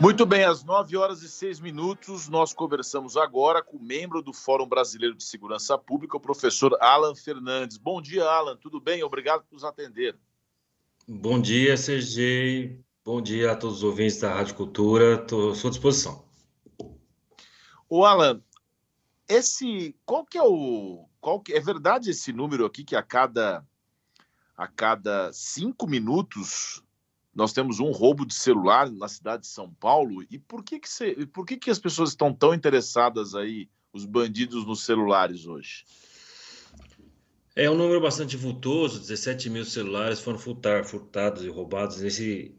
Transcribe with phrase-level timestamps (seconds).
[0.00, 4.32] Muito bem, às 9 horas e 6 minutos, nós conversamos agora com o membro do
[4.32, 7.78] Fórum Brasileiro de Segurança Pública, o professor Alan Fernandes.
[7.78, 9.02] Bom dia, Alan, tudo bem?
[9.02, 10.16] Obrigado por nos atender.
[11.08, 12.80] Bom dia, Sergei.
[13.04, 15.14] Bom dia a todos os ouvintes da Rádio Cultura.
[15.14, 16.24] Estou à sua disposição.
[17.88, 18.42] O Alan,
[19.28, 23.64] esse qual que é o qual que é verdade esse número aqui que a cada
[24.56, 26.83] a cada cinco minutos
[27.34, 30.24] nós temos um roubo de celular na cidade de São Paulo.
[30.30, 34.04] E por que, que, você, por que, que as pessoas estão tão interessadas aí, os
[34.04, 35.84] bandidos nos celulares hoje?
[37.56, 42.54] É um número bastante vultoso, 17 mil celulares foram furtar, furtados e roubados nesse,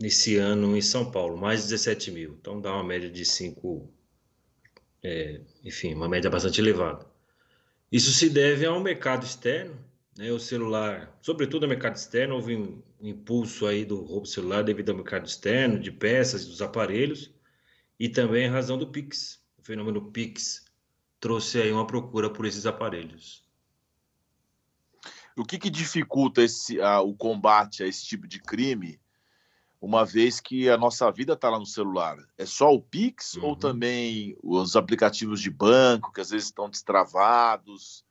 [0.00, 2.36] nesse ano em São Paulo, mais de 17 mil.
[2.40, 3.88] Então dá uma média de 5,
[5.02, 7.06] é, enfim, uma média bastante elevada.
[7.92, 12.56] Isso se deve a um mercado externo né, o celular, sobretudo no mercado externo, houve
[12.56, 17.32] um impulso aí do roubo celular devido ao mercado externo, de peças, dos aparelhos,
[17.98, 19.42] e também a razão do Pix.
[19.58, 20.64] O fenômeno Pix
[21.18, 23.44] trouxe aí uma procura por esses aparelhos.
[25.36, 29.00] O que, que dificulta esse, o combate a esse tipo de crime,
[29.80, 32.18] uma vez que a nossa vida está lá no celular?
[32.36, 33.44] É só o Pix uhum.
[33.44, 38.04] ou também os aplicativos de banco, que às vezes estão destravados?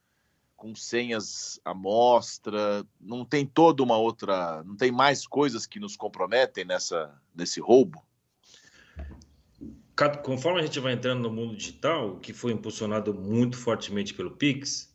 [0.59, 5.95] Com senhas à mostra, não tem toda uma outra, não tem mais coisas que nos
[5.95, 8.03] comprometem nessa nesse roubo?
[10.21, 14.93] Conforme a gente vai entrando no mundo digital, que foi impulsionado muito fortemente pelo Pix,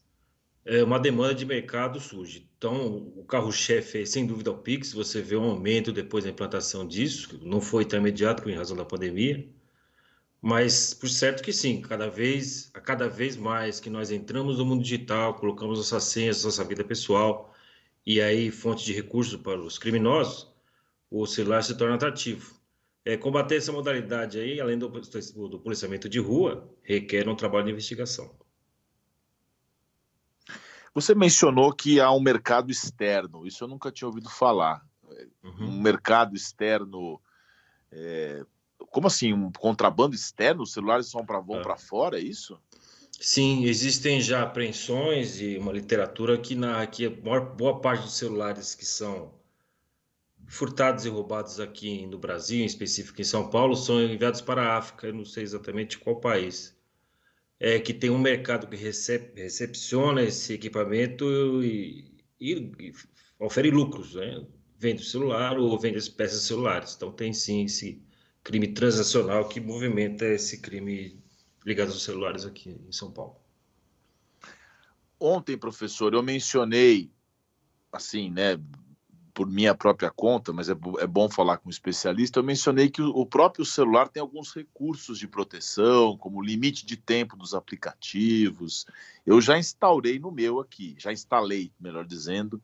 [0.66, 2.48] é uma demanda de mercado surge.
[2.56, 4.92] Então, o carro-chefe é, sem dúvida, o Pix.
[4.92, 8.84] Você vê um aumento depois da implantação disso, não foi tão imediato em razão da
[8.84, 9.46] pandemia.
[10.44, 14.66] Mas por certo que sim, cada vez, a cada vez mais que nós entramos no
[14.66, 17.50] mundo digital, colocamos nossas senhas, nossa vida pessoal
[18.04, 20.54] e aí fonte de recursos para os criminosos,
[21.10, 22.60] o celular se torna atrativo.
[23.06, 27.72] É, combater essa modalidade aí, além do, do policiamento de rua, requer um trabalho de
[27.72, 28.30] investigação.
[30.92, 34.86] Você mencionou que há um mercado externo, isso eu nunca tinha ouvido falar.
[35.42, 35.68] Uhum.
[35.68, 37.18] Um mercado externo
[37.90, 38.44] é,
[38.94, 39.32] como assim?
[39.32, 40.62] Um contrabando externo?
[40.62, 41.62] Os celulares vão para vão é.
[41.62, 42.56] para fora, é isso?
[43.20, 48.16] Sim, existem já apreensões e uma literatura que na que a maior, boa parte dos
[48.16, 49.34] celulares que são
[50.46, 54.78] furtados e roubados aqui no Brasil, em específico em São Paulo, são enviados para a
[54.78, 56.76] África, eu não sei exatamente qual país.
[57.58, 62.92] É que tem um mercado que recep, recepciona esse equipamento e, e, e
[63.40, 64.46] ofere lucros, né?
[64.78, 66.94] Vende o celular ou vende as peças celulares.
[66.94, 68.04] Então tem sim esse
[68.44, 71.18] crime transacional que movimenta esse crime
[71.64, 73.36] ligado aos celulares aqui em São Paulo.
[75.18, 77.10] Ontem, professor, eu mencionei,
[77.90, 78.60] assim, né,
[79.32, 83.00] por minha própria conta, mas é, é bom falar com um especialista, eu mencionei que
[83.02, 88.86] o, o próprio celular tem alguns recursos de proteção, como limite de tempo dos aplicativos.
[89.24, 92.62] Eu já instaurei no meu aqui, já instalei, melhor dizendo,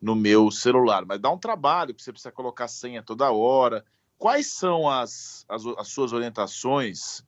[0.00, 3.84] no meu celular, mas dá um trabalho, porque você precisa colocar senha toda hora.
[4.18, 7.22] Quais são as, as, as suas orientações,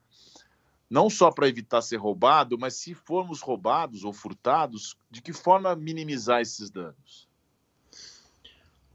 [0.88, 5.76] não só para evitar ser roubado, mas se formos roubados ou furtados, de que forma
[5.76, 7.28] minimizar esses danos?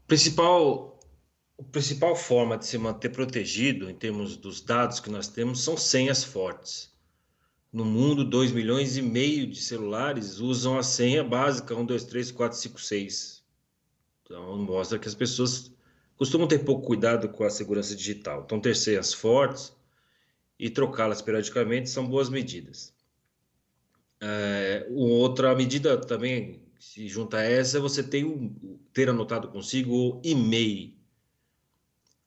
[0.06, 0.98] Principal,
[1.58, 5.76] a principal forma de se manter protegido em termos dos dados que nós temos são
[5.76, 6.92] senhas fortes.
[7.72, 12.30] No mundo, 2 milhões e meio de celulares usam a senha básica 1, 2, 3,
[12.32, 13.44] 4, 5, 6.
[14.22, 15.73] Então, mostra que as pessoas
[16.16, 18.42] costumam ter pouco cuidado com a segurança digital.
[18.44, 19.72] Então, ter senhas fortes
[20.58, 22.92] e trocá-las periodicamente são boas medidas.
[24.20, 30.20] É, outra medida também se junta a essa, você tem um, ter anotado consigo o
[30.24, 30.94] e-mail.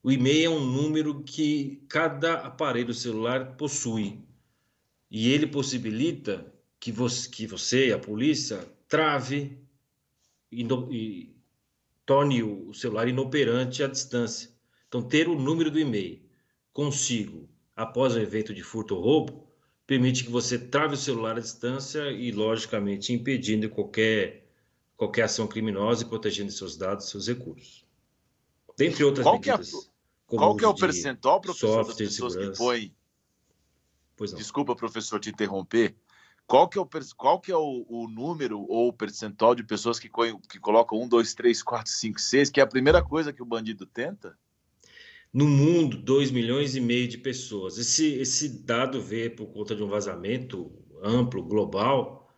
[0.03, 4.19] O e-mail é um número que cada aparelho celular possui
[5.09, 9.57] e ele possibilita que você, que você a polícia, trave
[10.51, 11.35] e
[12.07, 14.49] torne o celular inoperante à distância.
[14.87, 16.21] Então, ter o número do e-mail
[16.71, 19.47] consigo após o evento de furto ou roubo
[19.85, 24.49] permite que você trave o celular à distância e, logicamente, impedindo qualquer,
[24.95, 27.85] qualquer ação criminosa e protegendo seus dados, seus recursos.
[28.77, 29.71] Dentre outras qual medidas.
[29.71, 29.77] Que
[30.35, 32.95] é, qual que é o percentual, professor, das pessoas que põem...
[34.35, 35.93] Desculpa, professor, te interromper.
[36.47, 39.99] Qual que é o, qual que é o, o número ou o percentual de pessoas
[39.99, 40.09] que,
[40.49, 43.45] que colocam 1, 2, 3, 4, 5, 6, que é a primeira coisa que o
[43.45, 44.33] bandido tenta?
[45.33, 47.77] No mundo, 2 milhões e meio de pessoas.
[47.77, 50.71] Esse, esse dado veio por conta de um vazamento
[51.03, 52.31] amplo, global,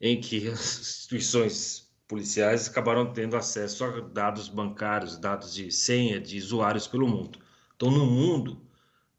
[0.00, 6.38] em que as instituições policiais acabaram tendo acesso a dados bancários, dados de senha de
[6.38, 7.38] usuários pelo mundo.
[7.76, 8.58] Então, no mundo,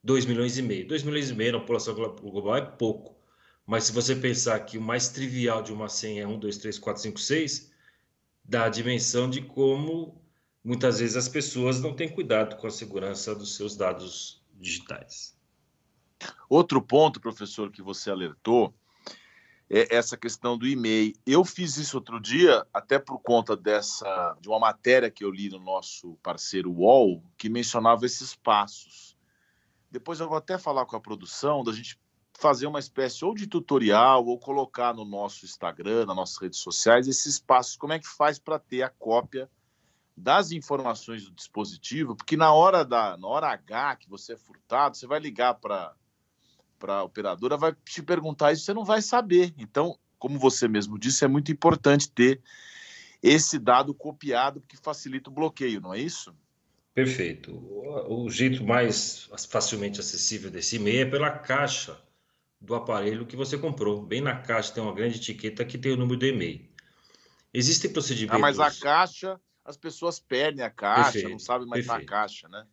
[0.04, 0.88] 2 milhões e meio.
[0.88, 3.20] 2 milhões e meio na população global é pouco.
[3.71, 6.77] Mas se você pensar que o mais trivial de uma senha é 1, 2, 3,
[6.77, 7.71] 4, 5, 6,
[8.44, 10.21] dá a dimensão de como
[10.62, 15.38] muitas vezes as pessoas não têm cuidado com a segurança dos seus dados digitais.
[16.50, 18.73] Outro ponto, professor, que você alertou
[19.69, 21.13] é essa questão do e-mail.
[21.25, 25.47] Eu fiz isso outro dia, até por conta dessa de uma matéria que eu li
[25.47, 29.15] no nosso parceiro UOL, que mencionava esses passos.
[29.89, 31.97] Depois eu vou até falar com a produção da gente
[32.42, 37.08] fazer uma espécie ou de tutorial ou colocar no nosso Instagram, nas nossas redes sociais,
[37.08, 39.48] esses passos, como é que faz para ter a cópia
[40.18, 44.98] das informações do dispositivo, porque na hora da na hora H que você é furtado,
[44.98, 45.94] você vai ligar para
[46.80, 49.54] para a operadora, vai te perguntar isso, você não vai saber.
[49.56, 52.42] Então, como você mesmo disse, é muito importante ter
[53.22, 56.36] esse dado copiado, porque facilita o bloqueio, não é isso?
[56.92, 57.52] Perfeito.
[57.52, 62.02] O, o jeito mais facilmente acessível desse e-mail é pela caixa
[62.62, 64.04] do aparelho que você comprou.
[64.04, 66.69] Bem na caixa tem uma grande etiqueta que tem o número do e-mail.
[67.52, 68.38] Existem procedimentos.
[68.38, 72.48] Ah, mas a caixa, as pessoas perdem a caixa, perfeito, não sabem mais na caixa,
[72.48, 72.66] né?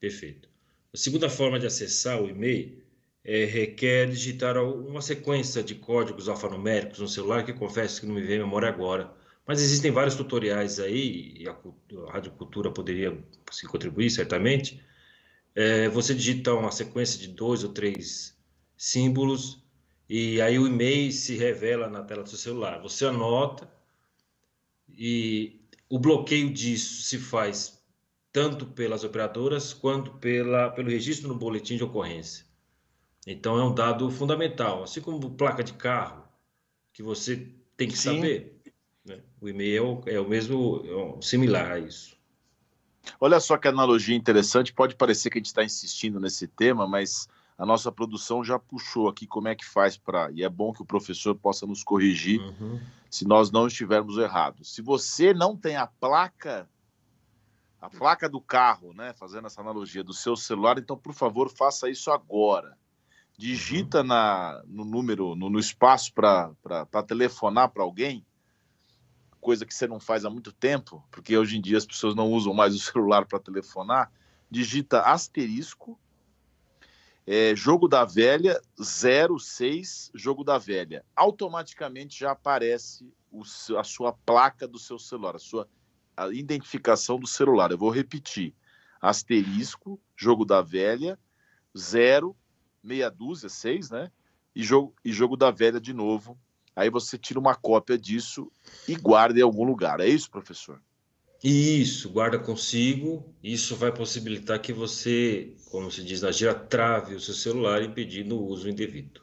[0.00, 0.48] Perfeito.
[0.92, 2.82] A segunda forma de acessar o e-mail
[3.24, 8.22] é, requer digitar uma sequência de códigos alfanuméricos no celular, que confesso que não me
[8.22, 9.12] vem à memória agora.
[9.46, 13.16] Mas existem vários tutoriais aí, e a, a Rádio Cultura poderia
[13.50, 14.82] se contribuir, certamente.
[15.54, 18.39] É, você digita uma sequência de dois ou três
[18.80, 19.62] símbolos,
[20.08, 22.80] e aí o e-mail se revela na tela do seu celular.
[22.80, 23.70] Você anota,
[24.88, 27.78] e o bloqueio disso se faz
[28.32, 32.46] tanto pelas operadoras quanto pela, pelo registro no boletim de ocorrência.
[33.26, 36.24] Então é um dado fundamental, assim como placa de carro,
[36.90, 38.16] que você tem que Sim.
[38.16, 38.62] saber.
[39.04, 39.20] Né?
[39.42, 42.16] O e-mail é o mesmo, é um, similar a isso.
[43.20, 47.28] Olha só que analogia interessante, pode parecer que a gente está insistindo nesse tema, mas
[47.60, 50.30] a nossa produção já puxou aqui como é que faz para.
[50.32, 52.80] E é bom que o professor possa nos corrigir uhum.
[53.10, 54.74] se nós não estivermos errados.
[54.74, 56.66] Se você não tem a placa,
[57.78, 61.90] a placa do carro, né, fazendo essa analogia do seu celular, então por favor faça
[61.90, 62.78] isso agora
[63.40, 66.52] digita na, no número, no, no espaço para
[67.06, 68.22] telefonar para alguém,
[69.40, 72.30] coisa que você não faz há muito tempo, porque hoje em dia as pessoas não
[72.30, 74.12] usam mais o celular para telefonar,
[74.50, 75.98] digita asterisco,
[77.26, 81.04] é, jogo da velha, 06, jogo da velha.
[81.14, 83.42] Automaticamente já aparece o,
[83.78, 85.68] a sua placa do seu celular, a sua
[86.16, 87.70] a identificação do celular.
[87.70, 88.54] Eu vou repetir:
[89.00, 91.18] asterisco, jogo da velha,
[91.76, 92.36] 0
[92.82, 94.10] meia dúzia, seis, né?
[94.54, 96.38] E jogo, e jogo da velha de novo.
[96.74, 98.50] Aí você tira uma cópia disso
[98.88, 100.00] e guarda em algum lugar.
[100.00, 100.82] É isso, professor?
[101.42, 103.34] Isso, guarda consigo.
[103.42, 108.38] Isso vai possibilitar que você, como se diz na gira, trave o seu celular impedindo
[108.38, 109.22] o uso indevido.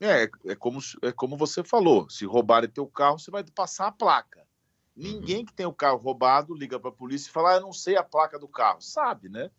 [0.00, 2.08] É, é como, é como você falou.
[2.08, 4.46] Se roubarem teu carro, você vai passar a placa.
[4.96, 5.44] Ninguém uhum.
[5.44, 7.96] que tem o carro roubado liga para a polícia e fala: ah, eu não sei
[7.96, 8.80] a placa do carro.
[8.80, 9.50] Sabe, né?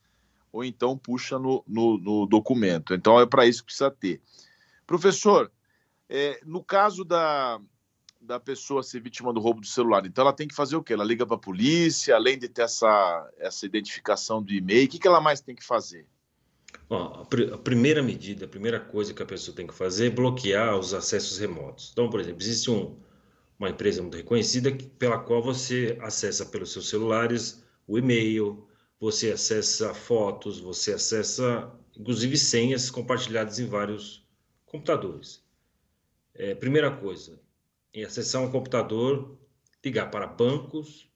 [0.52, 2.94] ou então puxa no, no, no documento.
[2.94, 4.22] Então é para isso que precisa ter.
[4.86, 5.52] Professor,
[6.08, 7.60] é, no caso da,
[8.20, 10.94] da pessoa ser vítima do roubo do celular, então ela tem que fazer o quê?
[10.94, 15.00] Ela liga para a polícia, além de ter essa, essa identificação do e-mail, o que,
[15.00, 16.06] que ela mais tem que fazer?
[16.88, 20.78] Bom, a, primeira medida, a primeira coisa que a pessoa tem que fazer é bloquear
[20.78, 21.90] os acessos remotos.
[21.92, 22.98] Então, por exemplo, existe um,
[23.58, 28.68] uma empresa muito reconhecida pela qual você acessa pelos seus celulares o e-mail,
[29.00, 34.26] você acessa fotos, você acessa inclusive senhas compartilhadas em vários
[34.66, 35.44] computadores.
[36.34, 37.40] É, primeira coisa,
[37.94, 39.38] em acessar um computador,
[39.84, 41.10] ligar para bancos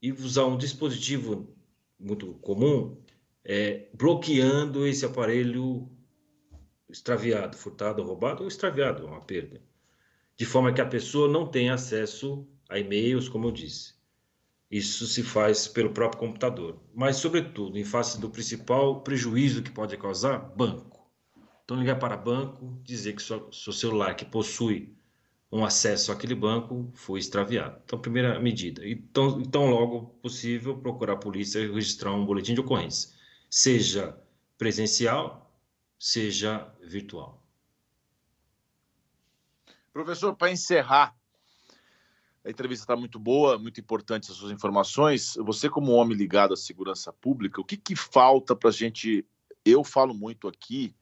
[0.00, 1.54] e usar um dispositivo
[1.98, 3.00] muito comum,
[3.44, 5.88] é, bloqueando esse aparelho
[6.88, 9.62] extraviado, furtado, roubado ou extraviado, uma perda,
[10.36, 13.94] de forma que a pessoa não tenha acesso a e-mails, como eu disse.
[14.70, 16.80] Isso se faz pelo próprio computador.
[16.94, 21.06] Mas, sobretudo, em face do principal prejuízo que pode causar, banco.
[21.62, 24.96] Então, ligar para banco, dizer que seu celular que possui
[25.52, 27.78] um acesso àquele banco foi extraviado.
[27.84, 28.88] Então, primeira medida.
[28.88, 33.10] Então, então, logo possível, procurar a polícia e registrar um boletim de ocorrência,
[33.50, 34.18] seja
[34.56, 35.54] presencial,
[35.98, 37.42] seja virtual.
[39.92, 41.14] Professor, para encerrar,
[42.42, 45.34] a entrevista está muito boa, muito importante as suas informações.
[45.36, 49.26] Você, como homem ligado à segurança pública, o que, que falta para a gente?
[49.64, 50.96] Eu falo muito aqui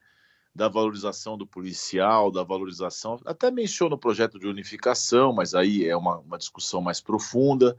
[0.54, 3.20] da valorização do policial, da valorização.
[3.24, 7.76] Até menciono o projeto de unificação, mas aí é uma, uma discussão mais profunda.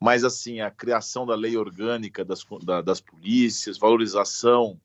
[0.00, 4.80] Mas, assim, a criação da lei orgânica das, da, das polícias, valorização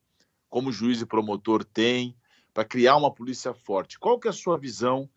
[0.50, 2.16] como juiz e promotor tem,
[2.54, 4.00] para criar uma polícia forte.
[4.00, 5.08] Qual que é a sua visão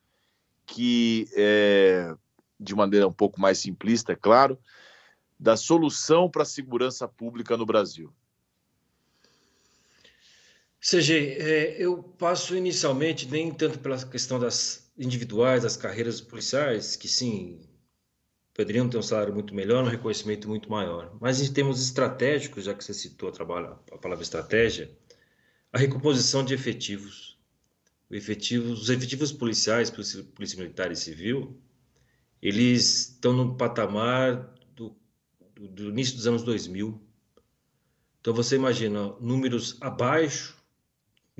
[0.67, 2.15] que, é,
[2.61, 4.59] de maneira um pouco mais simplista, é claro,
[5.41, 8.13] da solução para a segurança pública no Brasil?
[10.85, 17.07] CG, é, eu passo inicialmente nem tanto pela questão das individuais, das carreiras policiais, que
[17.07, 17.61] sim,
[18.53, 21.17] poderiam ter um salário muito melhor, um reconhecimento muito maior.
[21.21, 24.91] Mas em termos estratégicos, já que você citou a, trabalho, a palavra estratégia,
[25.73, 27.39] a recomposição de efetivos.
[28.11, 31.57] os efetivos policiais, polícia, polícia militar e civil,
[32.43, 34.97] eles estão no patamar do,
[35.55, 37.01] do, do início dos anos 2000.
[38.21, 40.61] Então você imagina números abaixo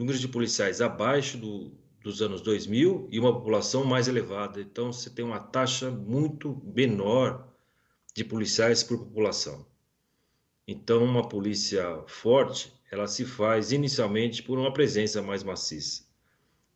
[0.03, 1.71] números de policiais abaixo do,
[2.03, 4.61] dos anos 2000 e uma população mais elevada.
[4.61, 7.49] Então, você tem uma taxa muito menor
[8.13, 9.65] de policiais por população.
[10.67, 16.03] Então, uma polícia forte, ela se faz inicialmente por uma presença mais maciça.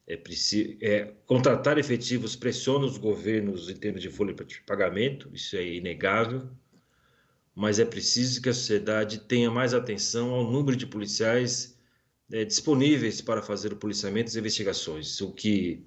[0.07, 5.57] É, preciso, é contratar efetivos pressiona os governos em termos de folha de pagamento, isso
[5.57, 6.49] é inegável,
[7.53, 11.76] mas é preciso que a sociedade tenha mais atenção ao número de policiais
[12.31, 15.85] é, disponíveis para fazer o policiamento e investigações, o que,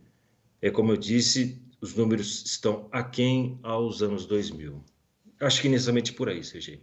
[0.62, 4.84] é como eu disse, os números estão aquém aos anos 2000.
[5.42, 6.82] Acho que inicialmente por aí, CG.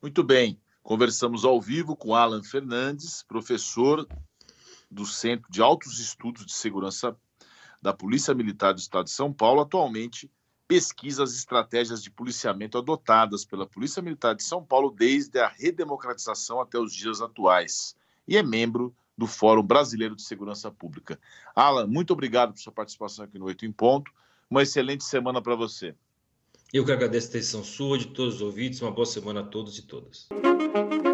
[0.00, 0.60] Muito bem.
[0.82, 4.06] Conversamos ao vivo com Alan Fernandes, professor
[4.90, 7.16] do Centro de Altos Estudos de Segurança
[7.82, 10.30] da Polícia Militar do Estado de São Paulo, atualmente
[10.66, 16.60] pesquisa as estratégias de policiamento adotadas pela Polícia Militar de São Paulo desde a redemocratização
[16.60, 17.94] até os dias atuais
[18.26, 21.18] e é membro do Fórum Brasileiro de Segurança Pública.
[21.54, 24.10] Alan, muito obrigado por sua participação aqui no Oito em Ponto.
[24.50, 25.94] Uma excelente semana para você.
[26.72, 28.82] Eu que agradeço a atenção sua, de todos os ouvintes.
[28.82, 30.28] Uma boa semana a todos e todas.